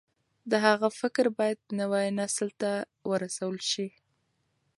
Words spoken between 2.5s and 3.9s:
ته ورسول شي.